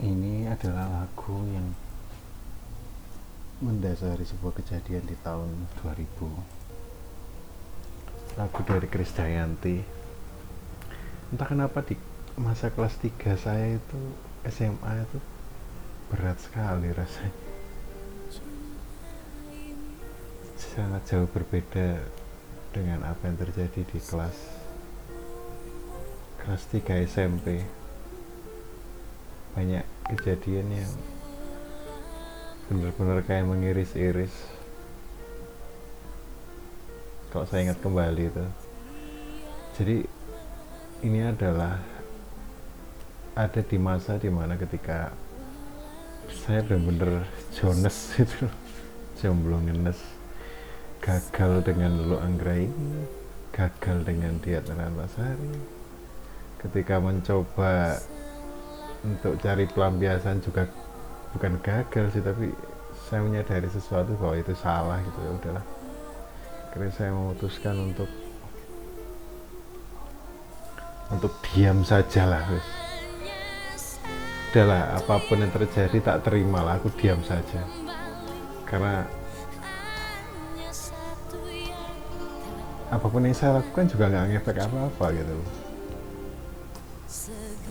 [0.00, 1.68] ini adalah lagu yang
[3.60, 9.76] mendasari sebuah kejadian di tahun 2000 lagu dari Krisdayanti
[11.30, 11.94] entah kenapa di
[12.40, 14.00] masa kelas 3 saya itu
[14.48, 15.18] SMA itu
[16.10, 17.48] berat sekali rasanya.
[20.56, 22.00] Sangat jauh berbeda
[22.72, 24.34] dengan apa yang terjadi di kelas
[26.40, 27.68] kelas 3 SMP
[29.54, 30.92] banyak kejadian yang
[32.70, 34.34] benar-benar kayak mengiris-iris.
[37.30, 38.44] Kalau saya ingat kembali itu.
[39.78, 39.96] Jadi
[41.06, 41.78] ini adalah
[43.34, 45.14] ada di masa di mana ketika
[46.46, 48.46] saya benar-benar jones itu
[49.18, 49.98] jomblo ngenes
[51.00, 53.08] gagal dengan Lulu Anggraini
[53.50, 55.54] gagal dengan Diat Pasari
[56.60, 57.98] ketika mencoba
[59.00, 60.68] untuk cari pelampiasan juga
[61.32, 62.52] bukan gagal sih tapi
[63.08, 65.18] saya menyadari sesuatu bahwa itu salah gitu.
[65.22, 65.64] Ya udahlah.
[66.70, 68.10] Akhirnya saya memutuskan untuk
[71.10, 72.66] untuk diam saja lah wis
[74.50, 77.62] udahlah apa pun yang terjadi tak terima lah aku diam saja.
[78.66, 79.02] Karena
[82.90, 85.34] apa pun yang saya lakukan juga nggak ngefek apa-apa gitu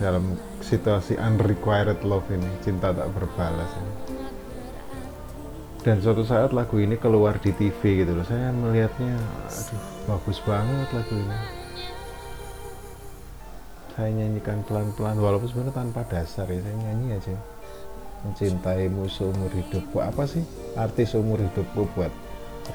[0.00, 0.24] dalam
[0.64, 3.94] situasi unrequited love ini cinta tak berbalas ini.
[5.80, 8.24] Dan suatu saat lagu ini keluar di TV gitu loh.
[8.24, 9.16] Saya melihatnya
[9.48, 11.38] aduh bagus banget lagu ini.
[13.92, 17.36] Saya nyanyikan pelan-pelan walaupun sebenarnya tanpa dasar ya saya nyanyi aja.
[18.24, 20.44] Mencintaimu seumur hidup buat apa sih
[20.76, 22.12] arti seumur hidupku buat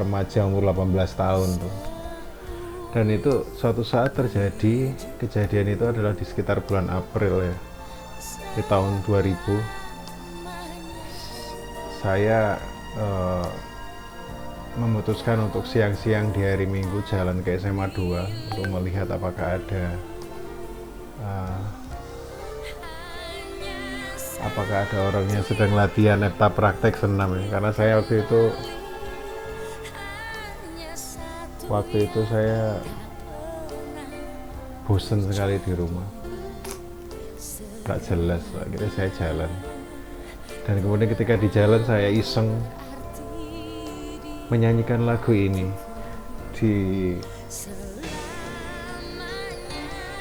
[0.00, 1.93] remaja umur 18 tahun tuh
[2.94, 7.56] dan itu suatu saat terjadi kejadian itu adalah di sekitar bulan April ya
[8.54, 9.34] di tahun 2000
[11.98, 12.54] saya
[12.94, 13.50] uh,
[14.78, 19.84] memutuskan untuk siang-siang di hari Minggu jalan ke SMA 2 untuk melihat apakah ada
[21.18, 21.58] uh,
[24.44, 27.58] apakah ada orang yang sedang latihan eta praktek senam ya.
[27.58, 28.40] Karena saya waktu itu
[31.74, 32.78] waktu itu saya
[34.86, 36.06] bosan sekali di rumah.
[37.82, 39.50] Tak jelas akhirnya saya jalan.
[40.64, 42.48] Dan kemudian ketika di jalan saya iseng
[44.48, 45.66] menyanyikan lagu ini
[46.54, 46.74] di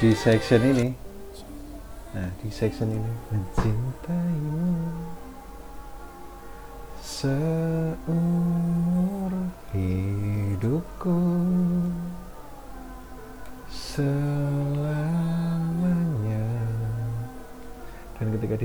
[0.01, 0.89] di section ini.
[2.17, 3.11] Nah di section ini.
[3.29, 4.65] Mencintaimu
[7.23, 8.11] seumur
[9.71, 11.32] hidupku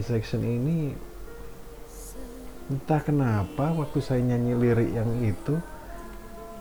[0.09, 0.97] section ini
[2.73, 5.61] entah kenapa waktu saya nyanyi lirik yang itu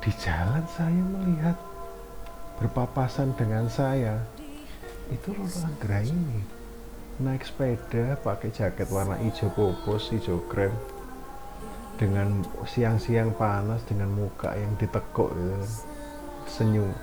[0.03, 1.55] di jalan saya melihat
[2.59, 4.19] berpapasan dengan saya.
[5.07, 6.43] Itu Lolo Anggra ini.
[7.23, 10.75] Naik sepeda pakai jaket warna hijau popos hijau krem
[11.97, 15.65] dengan siang-siang panas dengan muka yang ditekuk gitu.
[16.45, 16.93] senyum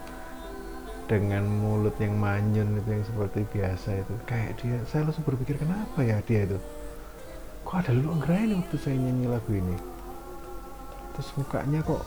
[1.04, 4.14] dengan mulut yang manyun itu yang seperti biasa itu.
[4.24, 6.58] Kayak dia saya langsung berpikir kenapa ya dia itu?
[7.64, 9.76] Kok ada lu ini waktu saya nyanyi lagu ini?
[11.14, 12.02] Terus mukanya kok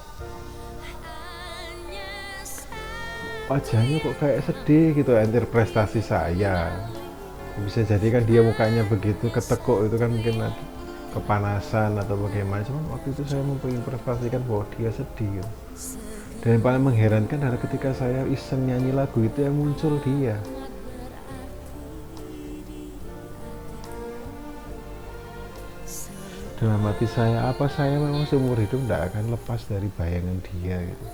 [3.47, 6.67] wajahnya kok kayak sedih gitu antir prestasi saya.
[7.57, 10.35] Bisa jadi kan dia mukanya begitu ketekuk itu kan mungkin
[11.15, 12.61] kepanasan atau bagaimana.
[12.67, 15.51] Cuman waktu itu saya menginterpretasikan bahwa dia sedih gitu.
[16.37, 20.37] Dan yang paling mengherankan adalah ketika saya iseng nyanyi lagu itu yang muncul dia.
[26.57, 31.07] Dalam hati saya apa saya memang seumur hidup tidak akan lepas dari bayangan dia gitu.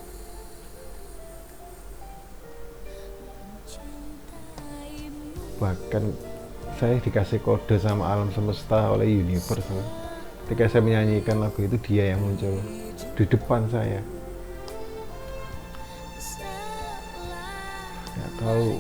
[5.59, 6.03] Bahkan
[6.79, 9.68] saya dikasih kode sama alam semesta oleh universe.
[10.47, 12.59] Ketika saya menyanyikan lagu itu dia yang muncul
[13.15, 14.12] di depan saya
[18.23, 18.79] nggak tahu.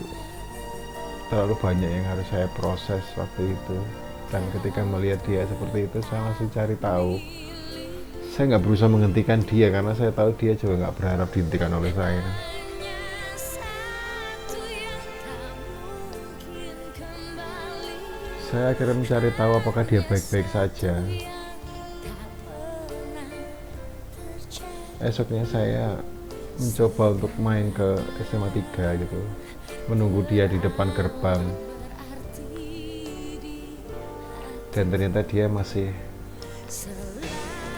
[1.27, 3.77] Terlalu banyak yang harus saya proses waktu itu.
[4.31, 7.19] Dan ketika melihat dia seperti itu saya langsung cari tahu.
[8.31, 12.23] Saya nggak berusaha menghentikan dia karena saya tahu dia juga nggak berharap dihentikan oleh saya.
[18.47, 20.93] Saya akhirnya mencari tahu apakah dia baik-baik saja.
[25.03, 25.99] Esoknya saya
[26.57, 27.97] mencoba untuk main ke
[28.29, 29.19] SMA 3 gitu.
[29.89, 31.41] Menunggu dia di depan gerbang.
[34.73, 35.93] Dan ternyata dia masih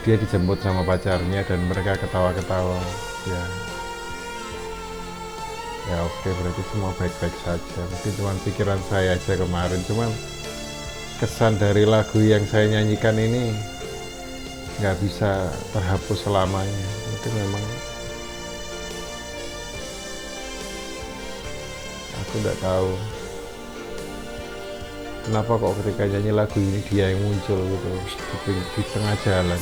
[0.05, 2.79] dia dijemput sama pacarnya dan mereka ketawa-ketawa.
[3.25, 3.43] Ya.
[5.85, 7.81] Ya oke berarti semua baik-baik saja.
[7.89, 9.81] Mungkin cuma pikiran saya aja kemarin.
[9.85, 10.09] Cuman
[11.21, 13.53] kesan dari lagu yang saya nyanyikan ini
[14.79, 16.87] nggak bisa terhapus selamanya.
[17.11, 17.63] Mungkin memang
[22.35, 22.91] aku nggak tahu.
[25.23, 27.89] Kenapa kok ketika nyanyi lagu ini dia yang muncul gitu
[28.43, 29.61] di, di tengah jalan?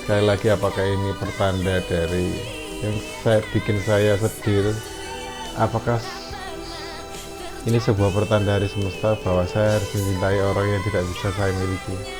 [0.00, 2.30] Sekali lagi apakah ini pertanda dari
[2.80, 2.96] yang
[3.26, 4.70] saya bikin saya sedih
[5.58, 5.98] apakah
[7.66, 12.19] ini sebuah pertanda dari semesta bahwa saya harus mencintai orang yang tidak bisa saya miliki